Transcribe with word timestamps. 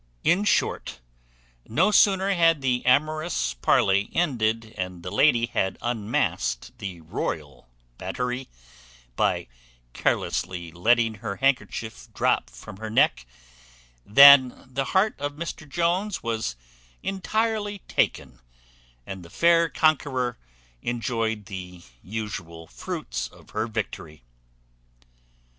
In 0.23 0.45
short, 0.45 0.99
no 1.67 1.91
sooner 1.91 2.31
had 2.31 2.61
the 2.61 2.83
amorous 2.87 3.53
parley 3.53 4.09
ended 4.15 4.73
and 4.75 5.03
the 5.03 5.11
lady 5.11 5.45
had 5.45 5.77
unmasked 5.79 6.75
the 6.79 7.01
royal 7.01 7.69
battery, 7.99 8.49
by 9.15 9.45
carelessly 9.93 10.71
letting 10.71 11.13
her 11.13 11.35
handkerchief 11.35 12.11
drop 12.15 12.49
from 12.49 12.77
her 12.77 12.89
neck, 12.89 13.27
than 14.03 14.67
the 14.73 14.85
heart 14.85 15.13
of 15.19 15.33
Mr 15.33 15.69
Jones 15.69 16.23
was 16.23 16.55
entirely 17.03 17.83
taken, 17.87 18.39
and 19.05 19.21
the 19.21 19.29
fair 19.29 19.69
conqueror 19.69 20.39
enjoyed 20.81 21.45
the 21.45 21.83
usual 22.01 22.65
fruits 22.65 23.27
of 23.27 23.51
her 23.51 23.67
victory." 23.67 24.23